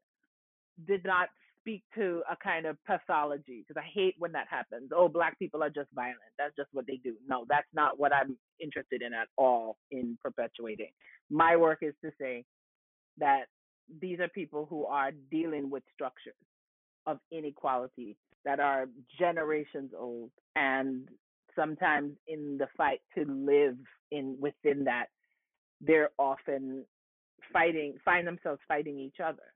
[0.88, 1.30] did not
[1.62, 4.92] speak to a kind of pathology because I hate when that happens.
[4.96, 6.20] Oh, black people are just violent.
[6.38, 7.16] That's just what they do.
[7.28, 10.92] No, that's not what I'm interested in at all in perpetuating.
[11.30, 12.46] My work is to say
[13.18, 13.46] that
[14.02, 16.34] these are people who are dealing with structures
[17.06, 18.88] of inequality that are
[19.20, 21.08] generations old and
[21.56, 23.78] sometimes in the fight to live
[24.12, 25.08] in within that
[25.82, 26.86] they're often
[27.52, 29.54] fighting find themselves fighting each other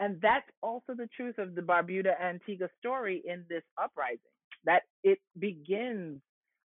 [0.00, 4.18] and that's also the truth of the barbuda antigua story in this uprising
[4.64, 6.20] that it begins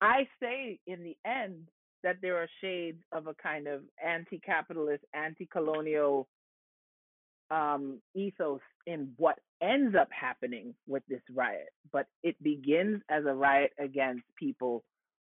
[0.02, 1.68] i say in the end
[2.04, 6.28] that there are shades of a kind of anti-capitalist anti-colonial
[7.52, 13.34] um, ethos in what ends up happening with this riot, but it begins as a
[13.34, 14.84] riot against people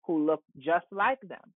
[0.06, 1.54] who look just like them.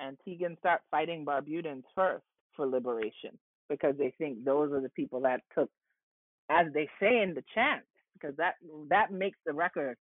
[0.00, 5.40] Antiguans start fighting Barbudans first for liberation because they think those are the people that
[5.54, 5.70] took,
[6.50, 7.82] as they say in the chant,
[8.14, 8.54] because that
[8.88, 9.96] that makes the record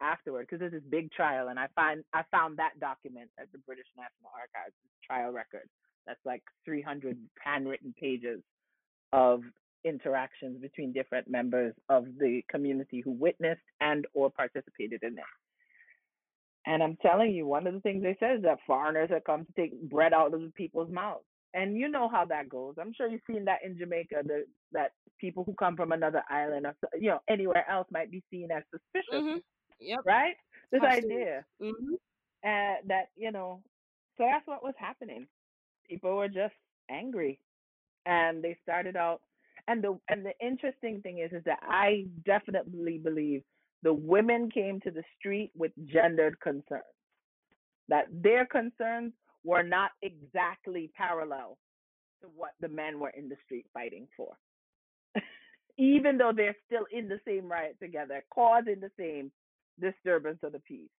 [0.00, 0.46] afterward.
[0.46, 3.86] Because there's this big trial, and I find I found that document at the British
[3.96, 5.68] National Archives, trial record.
[6.06, 8.40] That's like 300 handwritten pages
[9.12, 9.42] of
[9.84, 15.24] interactions between different members of the community who witnessed and or participated in it.
[16.66, 19.46] And I'm telling you, one of the things they said is that foreigners have come
[19.46, 21.24] to take bread out of the people's mouths.
[21.54, 22.74] And you know how that goes.
[22.80, 26.66] I'm sure you've seen that in Jamaica, the, that people who come from another island
[26.66, 29.24] or you know anywhere else might be seen as suspicious.
[29.24, 29.38] Mm-hmm.
[29.80, 30.00] Yep.
[30.04, 30.34] Right?
[30.72, 31.16] This Absolutely.
[31.16, 31.94] idea Mm-hmm.
[32.44, 33.62] uh, that you know,
[34.16, 35.26] so that's what was happening.
[35.88, 36.54] People were just
[36.90, 37.40] angry,
[38.06, 39.22] and they started out.
[39.68, 43.42] And the and the interesting thing is, is that I definitely believe
[43.82, 46.84] the women came to the street with gendered concerns.
[47.88, 49.12] That their concerns
[49.48, 51.56] were not exactly parallel
[52.20, 54.36] to what the men were in the street fighting for.
[55.78, 59.32] Even though they're still in the same riot together, causing the same
[59.80, 60.90] disturbance of the peace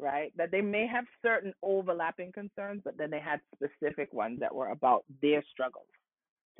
[0.00, 0.32] right?
[0.36, 4.68] That they may have certain overlapping concerns, but then they had specific ones that were
[4.68, 5.88] about their struggles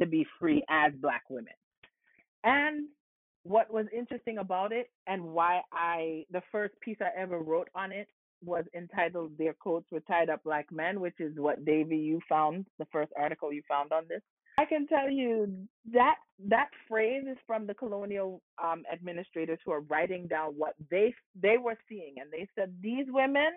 [0.00, 1.54] to be free as Black women.
[2.42, 2.88] And
[3.44, 7.92] what was interesting about it, and why I, the first piece I ever wrote on
[7.92, 8.08] it
[8.44, 12.66] was entitled Their Coats Were Tied Up Like Men, which is what Davy you found,
[12.78, 14.22] the first article you found on this.
[14.58, 15.52] I can tell you
[15.92, 16.16] that
[16.48, 21.58] that phrase is from the colonial um, administrators who are writing down what they they
[21.58, 23.50] were seeing, and they said these women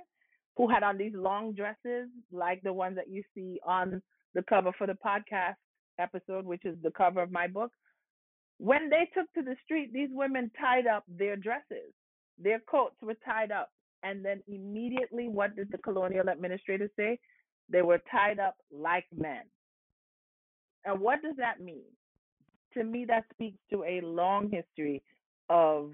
[0.57, 4.01] who had on these long dresses, like the ones that you see on
[4.35, 5.55] the cover for the podcast
[5.97, 7.71] episode, which is the cover of my book,
[8.59, 11.93] when they took to the street, these women tied up their dresses,
[12.37, 13.71] their coats were tied up,
[14.03, 17.19] and then immediately, what did the colonial administrators say?
[17.69, 19.43] They were tied up like men.
[20.85, 21.85] And what does that mean?
[22.73, 25.01] To me, that speaks to a long history
[25.49, 25.91] of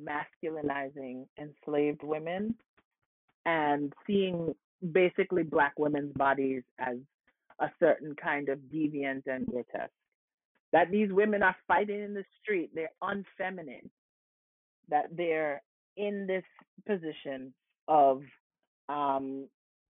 [0.00, 2.54] masculinizing enslaved women
[3.44, 4.54] and seeing
[4.92, 6.96] basically black women's bodies as
[7.60, 9.90] a certain kind of deviant and grotesque.
[10.72, 13.88] That these women are fighting in the street, they're unfeminine,
[14.88, 15.62] that they're
[15.98, 16.44] in this
[16.86, 17.54] position
[17.88, 18.22] of
[18.90, 19.48] um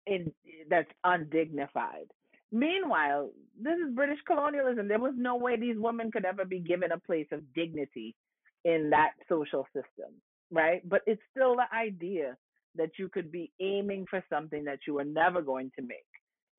[0.07, 0.33] in
[0.71, 2.07] that's undignified
[2.53, 3.31] Meanwhile,
[3.63, 4.89] this is British colonialism.
[4.89, 8.17] There was no way these women could ever be given a place of dignity
[8.65, 10.15] in that social system,
[10.51, 10.89] right?
[10.89, 12.39] But it's still the idea
[12.77, 15.99] that you could be aiming for something that you were never going to make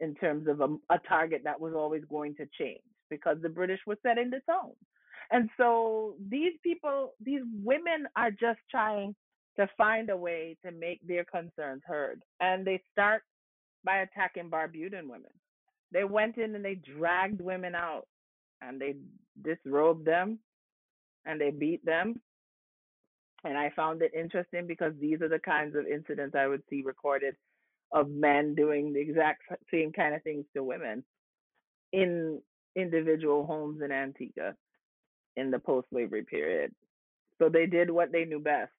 [0.01, 3.81] in terms of a, a target that was always going to change because the British
[3.87, 4.75] were setting the tone.
[5.31, 9.15] And so these people, these women are just trying
[9.59, 12.21] to find a way to make their concerns heard.
[12.39, 13.23] And they start
[13.83, 15.31] by attacking Barbudan women
[15.91, 18.07] they went in and they dragged women out
[18.61, 18.95] and they
[19.41, 20.39] disrobed them
[21.25, 22.21] and they beat them.
[23.43, 26.81] And I found it interesting because these are the kinds of incidents I would see
[26.81, 27.35] recorded
[27.91, 31.03] of men doing the exact same kind of things to women
[31.91, 32.39] in
[32.75, 34.53] individual homes in Antigua
[35.37, 36.73] in the post slavery period.
[37.39, 38.71] So they did what they knew best.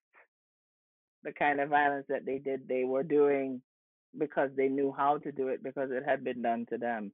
[1.23, 3.61] The kind of violence that they did, they were doing
[4.19, 7.13] because they knew how to do it because it had been done to them.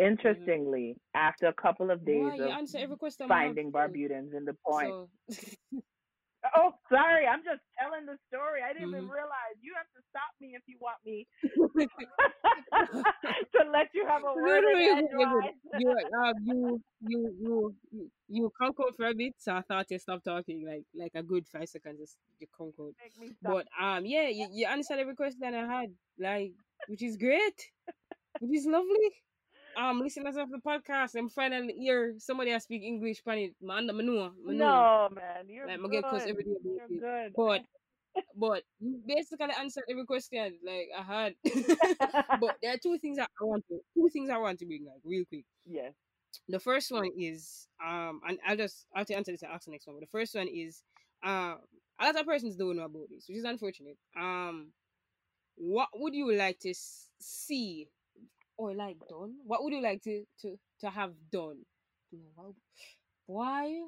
[0.00, 0.12] Mm-hmm.
[0.12, 3.78] Interestingly, after a couple of days Why of answer every question I have finding too.
[3.78, 5.08] Barbudans in the point.
[5.30, 5.48] So
[6.56, 8.62] Oh, sorry, I'm just telling the story.
[8.62, 9.10] I didn't even Mhm.
[9.10, 9.56] realize.
[9.60, 11.26] You have to stop me if you want me
[13.54, 15.42] to let you have a word no, in you're good, you're good.
[15.42, 15.54] edgewise.
[15.74, 15.90] You,
[16.24, 18.52] um, you, you, you, you, you
[18.96, 21.98] for a bit, so I thought you stopped talking, like, like a good five seconds.
[22.00, 22.94] Just you.
[23.42, 23.42] Make.
[23.42, 26.52] But um, yeah, you, you answered every question that I had, like,
[26.86, 27.70] which is great,
[28.40, 29.10] which is lovely.
[29.78, 33.54] Um, listeners of the podcast, I'm finally hear somebody that speak English, pan it.
[33.62, 34.52] Man, I know, I know.
[34.52, 36.22] No, man, you're Like, I get good.
[36.22, 37.32] every day You're good.
[37.36, 37.62] But,
[38.36, 41.34] but you basically answered every question, like I had.
[42.40, 44.84] but there are two things that I want to, two things I want to bring,
[44.84, 45.44] like, real quick.
[45.64, 45.94] yes.
[46.48, 49.64] The first one is um, and I'll just I'll have to answer this and ask
[49.64, 49.96] the next one.
[49.96, 50.82] But the first one is
[51.24, 51.58] um,
[52.00, 53.96] a lot of persons don't know about this, which is unfortunate.
[54.18, 54.72] Um,
[55.56, 56.74] what would you like to
[57.18, 57.88] see
[58.58, 59.36] or like done?
[59.46, 61.64] What would you like to to to have done?
[62.12, 62.22] You
[63.26, 63.82] Why?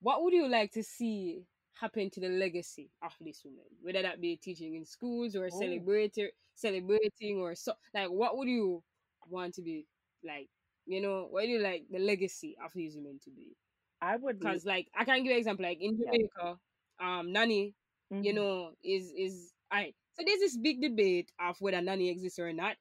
[0.00, 1.44] What would you like to see
[1.80, 3.64] happen to the legacy of this woman?
[3.82, 5.88] Whether that be teaching in schools or Ooh.
[5.90, 7.74] celebrating, celebrating or so.
[7.94, 8.82] Like, what would you
[9.28, 9.86] want to be
[10.24, 10.48] like?
[10.86, 13.56] You know, what do you like the legacy of these women to be?
[14.00, 15.64] I would Because, like, I can give you an example.
[15.64, 16.12] Like in Yeah.
[16.12, 16.58] Jamaica,
[17.00, 17.74] um, nanny,
[18.20, 18.34] you Mhm.
[18.34, 19.94] know, is is I.
[20.14, 22.76] So there's this big debate of whether nanny exists or not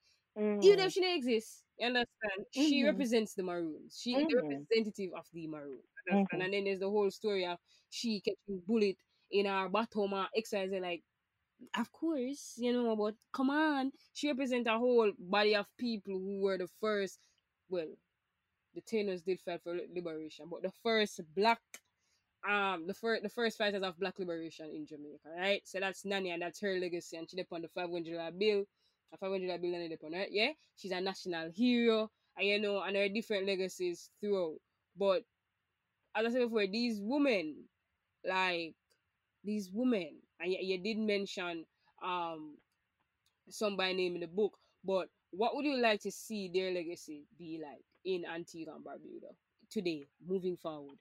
[0.61, 0.85] even Mhm.
[0.85, 2.45] if she didn't exist, you understand?
[2.51, 2.85] She Mhm.
[2.85, 3.99] represents the Maroons.
[4.01, 5.83] She is the representative of the Maroons.
[6.09, 6.27] Mhm.
[6.31, 8.97] And then there's the whole story of she catching bullet
[9.31, 11.03] in her bottom or exercise like
[11.77, 13.91] of course, you know, but come on.
[14.13, 17.19] She represents a whole body of people who were the first
[17.69, 17.87] well,
[18.73, 21.59] the Tainos did fight for liberation, but the first black
[22.47, 25.61] um the first the first fighters of black liberation in Jamaica, right?
[25.67, 28.31] So that's Nanny and that's her legacy and she depend on the five hundred dollar
[28.31, 28.65] bill.
[29.11, 30.31] And depend, right?
[30.31, 30.51] Yeah.
[30.75, 34.57] She's a national hero and you know and are different legacies throughout.
[34.95, 35.23] But
[36.15, 37.65] as I said before, these women,
[38.25, 38.75] like
[39.43, 41.65] these women, and you, you did mention
[42.03, 42.57] um
[43.49, 47.25] some by name in the book, but what would you like to see their legacy
[47.37, 49.33] be like in Antigua and Barbuda
[49.71, 50.97] today, moving forward?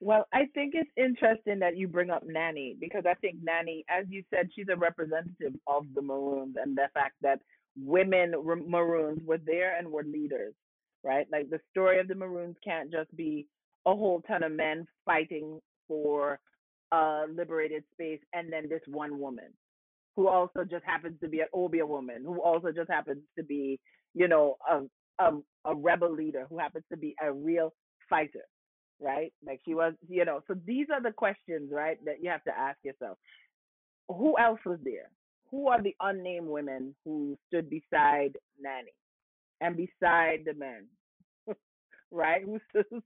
[0.00, 4.06] Well, I think it's interesting that you bring up Nanny because I think Nanny, as
[4.08, 7.40] you said, she's a representative of the Maroons and the fact that
[7.76, 8.34] women
[8.66, 10.54] Maroons were there and were leaders,
[11.04, 11.26] right?
[11.32, 13.46] Like the story of the Maroons can't just be
[13.86, 16.38] a whole ton of men fighting for
[16.92, 19.52] a liberated space and then this one woman
[20.16, 23.80] who also just happens to be an Obeah woman, who also just happens to be,
[24.14, 24.82] you know, a,
[25.24, 25.32] a,
[25.66, 27.72] a rebel leader, who happens to be a real
[28.10, 28.44] fighter
[29.00, 29.32] right?
[29.44, 30.40] Like she was, you know.
[30.46, 33.18] So these are the questions, right, that you have to ask yourself.
[34.08, 35.10] Who else was there?
[35.50, 38.92] Who are the unnamed women who stood beside Nanny
[39.60, 40.86] and beside the men,
[42.10, 42.42] right?
[42.44, 42.60] Who,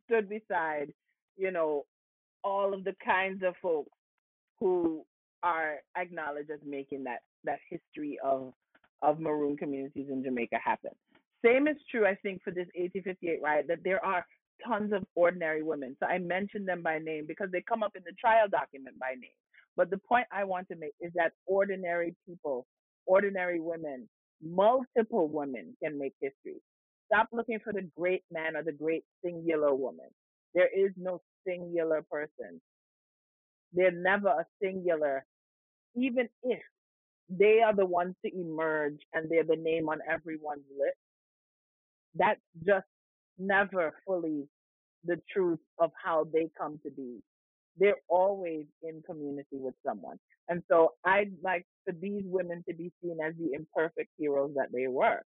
[0.07, 0.93] stood beside,
[1.37, 1.85] you know,
[2.45, 3.93] all of the kinds of folks
[4.59, 5.05] who
[5.43, 8.53] are acknowledged as making that that history of
[9.03, 10.93] of maroon communities in Jamaica happen.
[11.45, 14.25] Same is true, I think, for this 1858 riot, that there are
[14.67, 15.97] tons of ordinary women.
[16.01, 19.11] So I mention them by name because they come up in the trial document by
[19.11, 19.37] name.
[19.77, 22.67] But the point I want to make is that ordinary people,
[23.07, 24.09] ordinary women,
[24.43, 26.61] multiple women can make history.
[27.07, 30.09] Stop looking for the great man or the great singular woman.
[30.55, 32.61] There is no singular person.
[33.73, 35.25] There's never a singular,
[35.95, 36.61] even if
[37.31, 40.95] they are the ones to emerge and they're the name on everyone's lip.
[42.15, 42.87] That's just
[43.39, 44.47] never fully
[45.05, 47.19] the truth of how they come to be.
[47.79, 50.19] They're always in community with someone.
[50.49, 54.69] And so I'd like for these women to be seen as the imperfect heroes that
[54.73, 55.23] they were,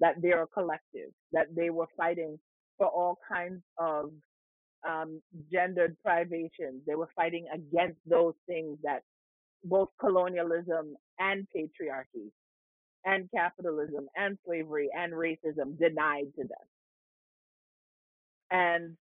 [0.00, 2.38] that they're collective, that they were fighting
[2.76, 4.10] for all kinds of
[4.88, 5.20] um,
[5.52, 6.82] gendered privations.
[6.86, 9.02] They were fighting against those things that
[9.64, 12.30] both colonialism and patriarchy
[13.04, 16.66] and capitalism and slavery and racism denied to them
[18.50, 18.96] and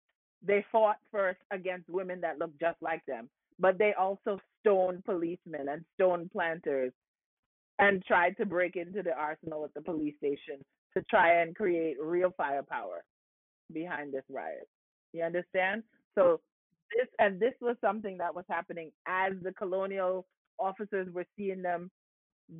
[0.45, 3.29] they fought first against women that looked just like them,
[3.59, 6.91] but they also stoned policemen and stoned planters
[7.79, 10.63] and tried to break into the arsenal at the police station
[10.95, 13.03] to try and create real firepower
[13.73, 14.67] behind this riot.
[15.13, 15.83] You understand?
[16.15, 16.39] So
[16.95, 20.25] this and this was something that was happening as the colonial
[20.59, 21.89] officers were seeing them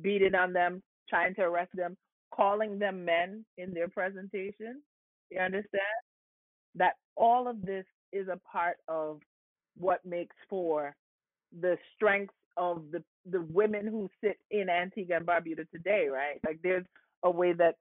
[0.02, 1.96] beating on them, trying to arrest them,
[2.34, 4.82] calling them men in their presentation.
[5.30, 5.82] You understand?
[6.76, 9.20] That all of this is a part of
[9.76, 10.94] what makes for
[11.60, 16.40] the strength of the the women who sit in Antigua and Barbuda today, right?
[16.44, 16.84] Like there's
[17.22, 17.76] a way that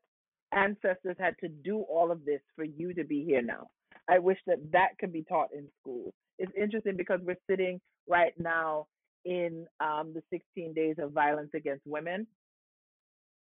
[0.54, 3.68] ancestors had to do all of this for you to be here now.
[4.10, 6.14] I wish that that could be taught in school.
[6.40, 8.88] It's interesting because we're sitting right now
[9.26, 12.28] in um, the 16 days of violence against women,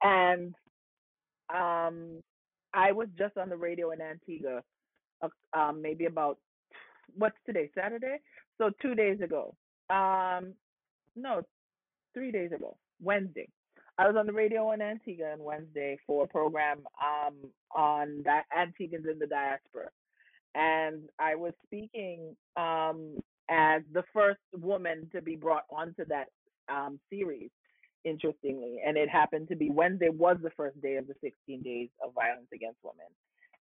[0.03, 0.55] and
[1.53, 2.21] um,
[2.73, 4.63] I was just on the radio in Antigua
[5.53, 6.39] um, maybe about
[7.17, 8.17] what's today, Saturday?
[8.59, 9.55] So two days ago.
[9.89, 10.55] Um,
[11.17, 11.43] no,
[12.15, 13.49] three days ago, Wednesday.
[13.99, 17.35] I was on the radio on Antigua on Wednesday for a program um,
[17.75, 19.91] on di- Antiguans in the diaspora.
[20.55, 23.19] And I was speaking um,
[23.51, 26.29] as the first woman to be brought onto that
[26.69, 27.51] um, series,
[28.05, 28.79] interestingly.
[28.87, 32.15] And it happened to be Wednesday was the first day of the 16 days of
[32.15, 33.07] violence against women.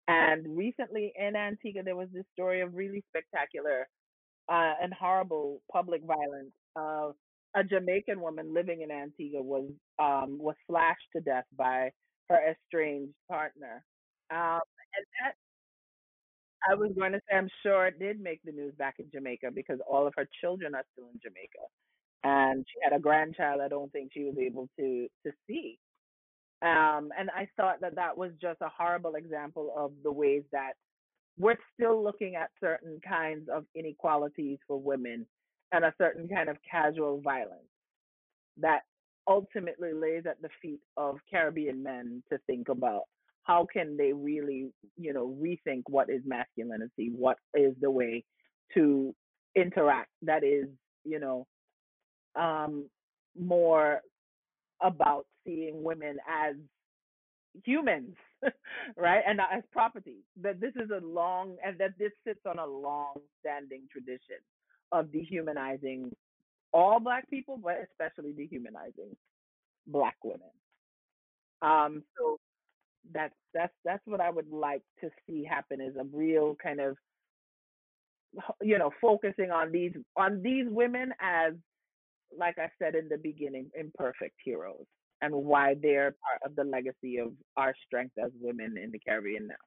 [0.08, 3.88] And recently in Antigua, there was this story of really spectacular
[4.48, 6.52] uh, and horrible public violence.
[7.56, 11.90] A Jamaican woman living in Antigua was um, was slashed to death by
[12.28, 13.84] her estranged partner.
[14.30, 14.60] Um,
[14.96, 15.34] and that
[16.68, 19.50] I was going to say, I'm sure it did make the news back in Jamaica
[19.54, 21.64] because all of her children are still in Jamaica,
[22.24, 23.60] and she had a grandchild.
[23.60, 25.78] I don't think she was able to to see.
[26.64, 30.72] Um, and I thought that that was just a horrible example of the ways that
[31.38, 35.26] we're still looking at certain kinds of inequalities for women
[35.72, 37.68] and a certain kind of casual violence
[38.56, 38.80] that
[39.28, 43.02] ultimately lays at the feet of Caribbean men to think about
[43.42, 48.24] how can they really, you know, rethink what is masculinity, what is the way
[48.72, 49.14] to
[49.54, 50.66] interact that is,
[51.04, 51.46] you know,
[52.36, 52.88] um,
[53.38, 54.00] more
[54.80, 56.56] about seeing women as
[57.64, 58.14] humans,
[58.96, 59.22] right?
[59.26, 60.18] And not as property.
[60.42, 64.38] That this is a long, and that this sits on a long standing tradition
[64.92, 66.12] of dehumanizing
[66.72, 69.16] all black people, but especially dehumanizing
[69.86, 70.50] black women.
[71.62, 72.38] Um, so
[73.12, 76.96] that's that's that's what I would like to see happen is a real kind of
[78.62, 81.52] you know focusing on these on these women as
[82.36, 84.86] like I said in the beginning, imperfect heroes
[85.24, 89.48] and why they're part of the legacy of our strength as women in the Caribbean
[89.48, 89.64] now.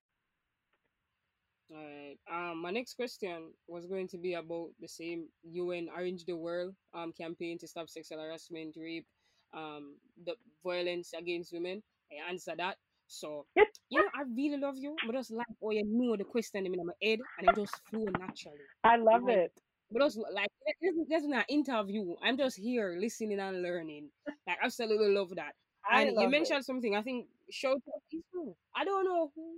[1.71, 2.17] All right.
[2.31, 6.75] Um, my next question was going to be about the same UN Orange the World
[6.93, 9.07] um campaign to stop sexual harassment, rape,
[9.53, 11.83] um, the violence against women.
[12.11, 12.77] I answer that.
[13.07, 13.47] So
[13.89, 16.73] you know, I really love you, but just like oh you know the question in
[16.85, 18.69] my head and it just flow naturally.
[18.83, 19.51] I love Like it.
[19.91, 20.49] But also like
[20.81, 22.15] this is this is an interview.
[22.23, 24.09] I'm just here listening and learning.
[24.47, 25.53] Like I absolutely love that.
[25.85, 26.49] I And you love it.
[26.49, 26.95] mentioned something.
[26.95, 28.55] I think shout out is who?
[28.75, 29.53] I don't know who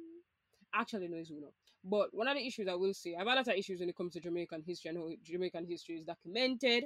[0.73, 1.53] actually no, who no.
[1.84, 3.89] But one of the issues I will say, I've had a lot of issues when
[3.89, 6.86] it comes to Jamaican history and how Jamaican history is documented.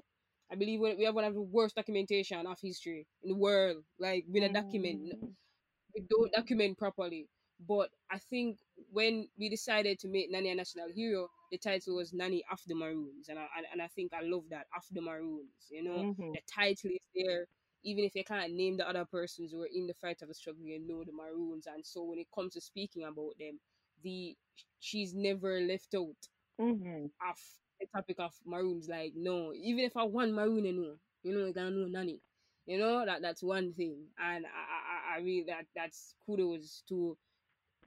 [0.52, 3.84] I believe we have one of the worst documentation of history in the world.
[4.00, 5.36] Like we don't document Mm,
[5.96, 7.28] we don't document properly.
[7.68, 8.60] But I think
[8.94, 12.76] when we decided to make Nanny a national hero, the title was Nani of the
[12.76, 15.68] Maroons, and I and, and I think I love that of the Maroons.
[15.72, 16.34] You know, mhm.
[16.34, 17.48] the title is there,
[17.84, 20.36] even if you can't name the other persons who were in the fight of the
[20.36, 20.64] struggle.
[20.66, 23.60] You know the Maroons, and so when it comes to speaking about them,
[24.04, 24.38] the
[24.80, 26.28] she's never left out
[26.60, 27.12] Mhm.
[27.28, 27.38] of
[27.80, 28.88] the topic of maroons.
[28.90, 32.22] Like, no, even if I want maroon, you know, you know, you gotta know nanny.
[32.66, 34.08] You know, that that's one thing.
[34.18, 37.18] And I I, I I really that that's kudos to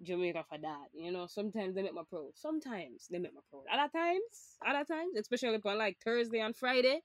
[0.03, 0.89] Jamaica for that.
[0.95, 2.31] You know, sometimes they make my pro.
[2.35, 3.65] Sometimes they make my proud.
[3.73, 7.01] Other times, other times, especially on like Thursday and Friday,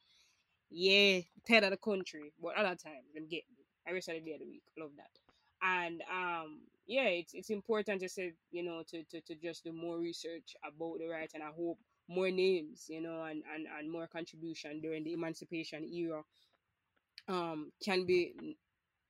[0.69, 2.33] yeah, head of the country.
[2.41, 3.65] But other times, them get me.
[3.87, 4.63] Every Saturday of the week.
[4.77, 5.09] Love that.
[5.63, 9.73] And um, yeah, it's it's important to say, you know, to, to, to just do
[9.73, 13.91] more research about the right and I hope more names, you know, and, and, and
[13.91, 16.23] more contribution during the emancipation era
[17.27, 18.33] um can be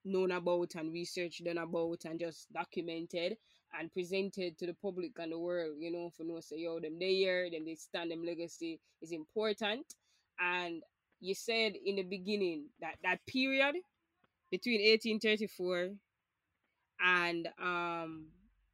[0.04, 3.38] known about and research done about and just documented
[3.80, 7.00] and presented to the public and the world, you know, for no say yo, them
[7.00, 9.86] they here, them they stand them legacy is important.
[10.40, 10.82] And
[11.20, 13.76] you said in the beginning that that period
[14.50, 15.90] between 1834
[17.04, 18.26] and um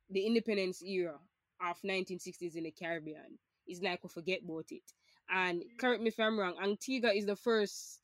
[0.10, 1.16] the independence era
[1.62, 3.38] of 1960s in the Caribbean
[3.68, 4.84] is like we forget about it.
[5.30, 8.00] And correct me if I'm wrong, Antigua is the first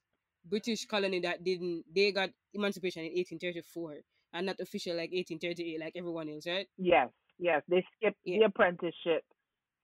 [0.46, 4.04] British colony that didn't they got emancipation in 1834
[4.34, 6.68] and not official like 1838 like everyone else, right?
[6.78, 7.10] Yes,
[7.40, 7.62] yes.
[7.68, 8.40] They skipped Yeah.
[8.40, 9.24] the apprenticeship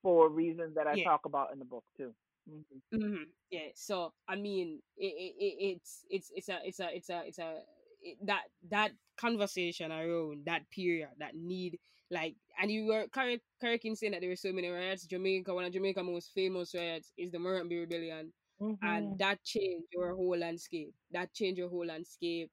[0.01, 1.03] for reasons that I Yeah.
[1.05, 2.13] talk about in the book too.
[2.49, 2.81] Mhm.
[2.91, 3.69] hmm Yeah.
[3.75, 7.39] So I mean, it, it, it, it's it's it's a it's a it's a it's
[7.39, 7.61] a
[8.01, 11.77] it, that that conversation around that period that need
[12.09, 15.05] like and you were correct correct in saying that there were so many riots.
[15.05, 18.77] Jamaica, one of Jamaica's most famous riots is the Morant Bay Rebellion, Mhm.
[18.81, 20.93] and that changed your whole landscape.
[21.11, 22.49] That changed your whole landscape,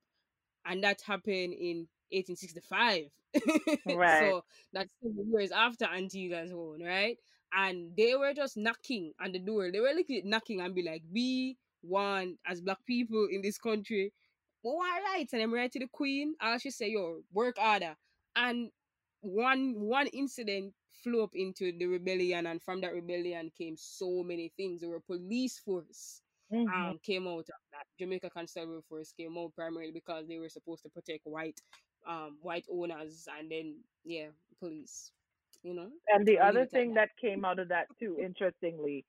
[0.66, 3.10] and that happened in 1865.
[3.86, 4.36] Right.
[4.36, 7.18] so that's seven years after Antigua's own, right?
[7.52, 9.70] And they were just knocking on the door.
[9.72, 14.12] They were literally knocking and be like, "We want as black people in this country,
[14.64, 16.34] we want rights." And I'm right to the Queen.
[16.40, 17.96] And she say, "Yo, work harder."
[18.34, 18.70] And
[19.20, 24.52] one one incident flew up into the rebellion, and from that rebellion came so many
[24.56, 24.80] things.
[24.80, 26.66] There were police force Mhm.
[26.74, 27.48] um came out.
[27.98, 31.60] Jamaica Constabulary Force came out primarily because they were supposed to protect white
[32.06, 34.28] um white owners and then yeah,
[34.60, 35.10] police.
[35.62, 35.90] You know?
[36.08, 37.08] And the other thing that.
[37.10, 39.04] that came out of that too, interestingly,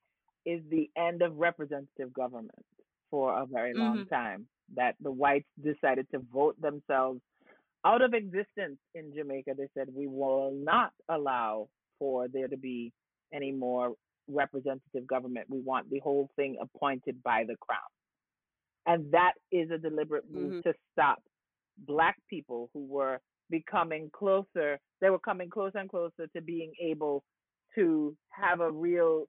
[0.45, 2.65] is the end of representative government
[3.11, 4.09] for a very long Mhm.
[4.09, 4.47] time.
[4.75, 7.21] That the whites decided to vote themselves
[7.85, 9.53] out of existence in Jamaica.
[9.57, 11.69] They said we will not allow
[11.99, 12.91] for there to be
[13.33, 13.95] any more
[14.27, 15.49] representative government.
[15.49, 17.79] We want the whole thing appointed by the crown.
[18.87, 20.63] And that is a deliberate move Mhm.
[20.63, 21.21] to stop
[21.79, 23.19] black people who were
[23.49, 27.23] becoming closer, they were coming closer and closer to being able
[27.75, 29.27] to have a real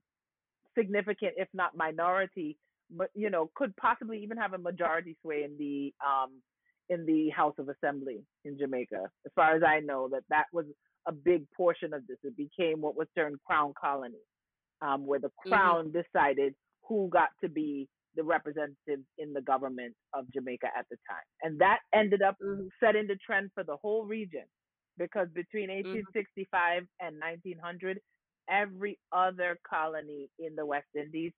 [0.77, 2.57] significant, if not minority,
[2.91, 6.43] but you know, could possibly even have a majority sway in the um
[6.89, 9.11] in the House of Assembly in Jamaica.
[9.27, 10.67] As far as I know, that that was
[11.07, 12.19] a big portion of this.
[12.25, 14.23] It became what was termed Crown Colony,
[14.83, 15.49] um, where the Mhm.
[15.49, 16.55] Crown decided
[16.87, 17.89] who got to be
[18.19, 22.71] the representatives in the government of Jamaica at the time, and that ended up Mhm.
[22.81, 24.45] setting the trend for the whole region
[24.99, 26.14] because between Mhm.
[26.14, 28.01] 1865 and 1900
[28.51, 31.33] every other colony in the west indies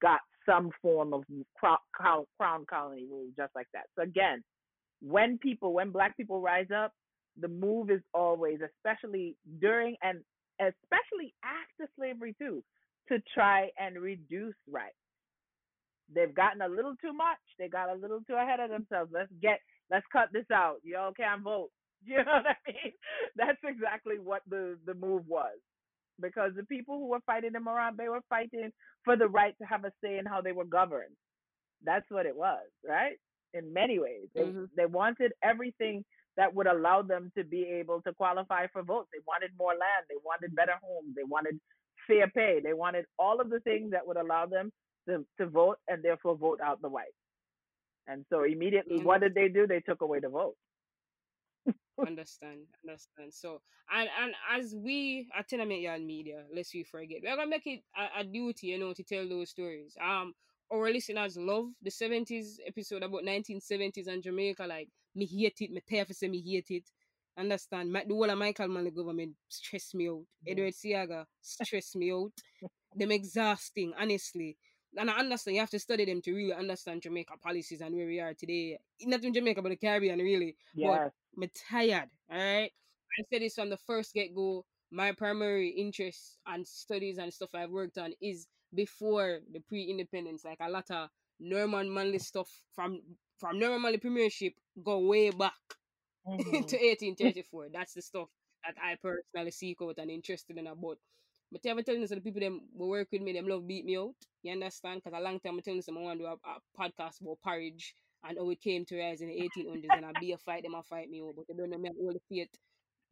[0.00, 1.24] got some form of
[1.58, 4.42] crown, crown, crown colony rule just like that so again
[5.02, 6.92] when people when black people rise up
[7.40, 10.22] the move is always especially during and
[10.60, 12.64] especially after slavery too
[13.08, 14.96] to try and reduce rights
[16.12, 17.38] they've gotten a little too much.
[17.58, 19.10] They got a little too ahead of themselves.
[19.12, 20.78] Let's get let's cut this out.
[20.84, 21.70] Y'all can't vote.
[22.06, 22.92] You know what I mean?
[23.36, 25.56] That's exactly what the the move was.
[26.20, 28.70] Because the people who were fighting around, they were fighting
[29.04, 31.16] for the right to have a say in how they were governed.
[31.84, 33.16] That's what it was, right?
[33.54, 34.70] In many ways, they, Mhm.
[34.76, 36.04] they wanted everything
[36.36, 39.08] that would allow them to be able to qualify for votes.
[39.12, 40.06] They wanted more land.
[40.08, 41.14] They wanted better homes.
[41.16, 41.60] They wanted
[42.06, 42.60] fair pay.
[42.62, 44.72] They wanted all of the things that would allow them
[45.08, 47.14] to, to vote and therefore vote out the white.
[48.06, 49.66] And so immediately, what did they do?
[49.66, 50.56] They took away the vote.
[52.06, 53.32] understand, understand.
[53.32, 53.60] So,
[53.92, 57.80] and and as we at Tenement Yaad Media, lest we forget, we're gonna make it
[57.96, 59.96] a, a duty, you know, to tell those stories.
[60.02, 60.34] Um,
[60.72, 64.66] our listeners love the seventies episode about nineteen seventies and Jamaica.
[64.66, 66.90] Like me hate it, me tired for say me hate it.
[67.36, 67.92] Understand?
[67.92, 70.24] My, the whole of Michael Manley government stress me out.
[70.46, 70.52] Mhm.
[70.52, 72.32] Edward Seaga stress me out.
[72.94, 74.56] Them exhausting, honestly.
[74.96, 78.06] And I understand you have to study them to really understand Jamaica policies and where
[78.06, 78.78] we are today.
[79.02, 81.12] Not in Jamaica, but the Caribbean, really Yes.
[81.36, 82.10] me tired.
[82.30, 82.72] All right.
[83.18, 84.66] I said this from the first get go.
[84.90, 90.44] My primary interest and studies and stuff I've worked on is before the pre independence.
[90.44, 93.00] Like a lot of Norman Manley stuff from
[93.38, 95.54] from Norman Manley Premiership go way back
[96.26, 96.68] Mhm.
[96.68, 97.68] to 1834.
[97.72, 98.28] That's the stuff
[98.64, 100.98] that I personally seek out and interested in about.
[101.52, 103.84] But I'm telling you, so the people them who work with me, them love beat
[103.84, 104.14] me out.
[104.42, 105.02] You understand?
[105.04, 107.38] Because a long time I'm telling them I want to do a, a podcast about
[107.44, 107.94] porridge
[108.26, 110.74] and how it came to rise in the 1800s and I be a fight them
[110.74, 111.34] and fight me out.
[111.36, 112.48] But they don't know me all the faith.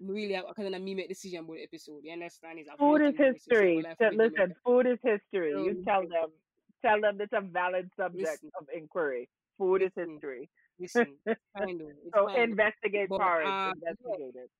[0.00, 2.00] Really, I kind of me make decision about the episode.
[2.02, 2.58] You understand?
[2.58, 3.82] It's Food is fighting process, so history.
[3.98, 5.50] So, will listen, food is history.
[5.50, 6.28] You Um, tell them,
[6.84, 8.50] tell them it's a valid subject Listen.
[8.58, 9.28] of inquiry.
[9.58, 10.12] Food is Listen.
[10.14, 10.50] history.
[10.80, 11.06] Listen,
[11.78, 11.92] though.
[12.04, 13.46] It's So investigate But, porridge.
[13.46, 13.72] yeah.
[13.72, 14.50] investigate it.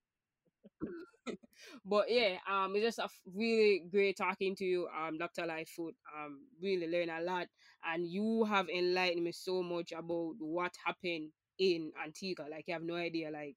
[1.85, 5.47] but yeah, um, it's just a really great talking to you, um, Dr.
[5.47, 5.95] Lightfoot.
[6.17, 7.47] Um, really learn a lot,
[7.85, 12.47] and you have enlightened me so much about what happened in Antigua.
[12.51, 13.31] Like you have no idea.
[13.31, 13.57] Like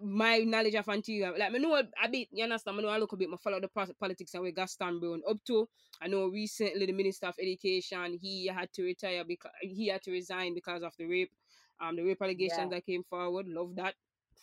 [0.00, 2.28] my knowledge of Antigua, like I know a bit.
[2.32, 2.78] You understand?
[2.78, 3.28] I know a little bit.
[3.32, 5.68] I follow the politics and where Gaston Brown up to.
[6.00, 10.10] I know recently the Minister of Education he had to retire because he had to
[10.10, 11.32] resign because of the rape,
[11.80, 12.76] um, the rape allegations Yeah.
[12.76, 13.46] that came forward.
[13.48, 13.94] Love that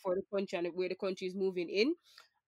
[0.02, 1.94] for the country and where the country is moving in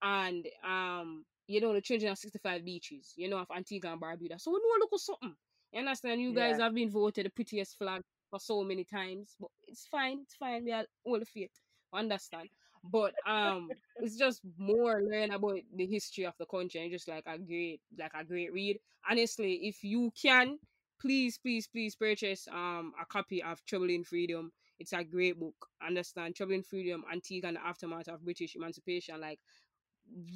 [0.02, 4.40] and um, you know, the 365 beaches, you know, of Antigua and Barbuda.
[4.40, 5.36] So we know look at something.
[5.72, 6.22] You understand?
[6.22, 6.60] You guys Yeah.
[6.60, 10.64] have been voted the prettiest flag for so many times, but it's fine, it's fine.
[10.66, 11.52] We are all of it.
[11.94, 12.50] Understand?
[12.84, 17.24] But um, it's just more learn about the history of the country and just like
[17.28, 18.80] a great, like a great read.
[19.10, 20.58] Honestly, if you can,
[21.00, 24.52] please, please, please purchase um a copy of Troubling Freedom.
[24.82, 25.56] It's a great book.
[25.86, 26.36] Understand?
[26.36, 29.20] Troubling Freedom, Antigua and the Aftermath of British Emancipation.
[29.22, 29.40] Like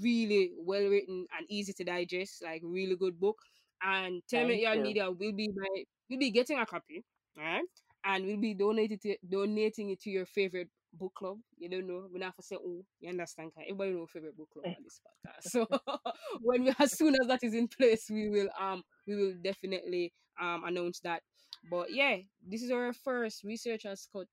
[0.02, 3.38] really well written and easy to digest, like really good book.
[3.84, 4.82] And Tenement Yaad.
[4.82, 7.04] Media will be by will be getting a copy,
[7.38, 7.64] alright?
[8.04, 11.38] And we'll be donating to, donating it to your favorite book club.
[11.58, 13.52] You don't know, we not for say oh, you understand?
[13.60, 15.52] Everybody know favorite book club on this podcast.
[15.52, 15.68] So
[16.42, 20.14] when we as soon as that is in place, we will um we will definitely
[20.42, 21.22] um announce that.
[21.70, 24.28] But yeah, this is our first Researcher's Cut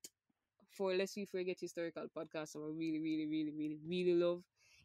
[0.69, 4.43] for Lest We Forget Historical podcast, and we really, really, really, really, really love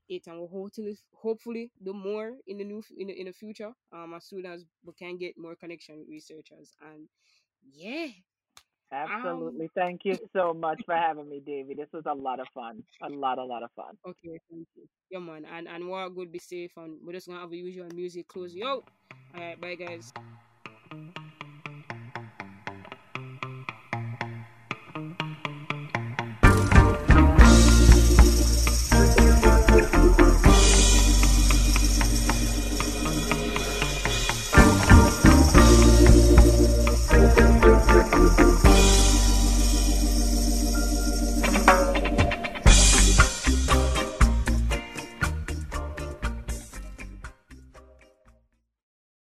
[0.09, 3.73] it, and we'll hopefully, hopefully, do more in the new in the, in the future.
[3.93, 7.09] Um, as soon as we can get more connection with researchers, and
[7.73, 8.09] yeah,
[8.93, 9.71] um, Absolutely.
[9.75, 11.75] Thank you so much for having me, Davey.
[11.75, 12.83] This was a lot of fun.
[13.03, 13.97] A lot, a lot of fun.
[14.07, 17.41] okay, thank you, yeah, man, and and we're good, be safe, and we're just gonna
[17.41, 18.89] have a usual music close you out.
[19.35, 20.13] All right, bye, guys.